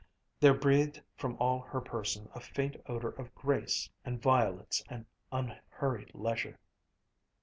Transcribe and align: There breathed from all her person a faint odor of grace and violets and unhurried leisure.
There 0.39 0.55
breathed 0.55 0.99
from 1.15 1.37
all 1.39 1.59
her 1.59 1.79
person 1.79 2.27
a 2.33 2.39
faint 2.39 2.75
odor 2.87 3.09
of 3.11 3.35
grace 3.35 3.87
and 4.03 4.19
violets 4.19 4.83
and 4.89 5.05
unhurried 5.31 6.15
leisure. 6.15 6.57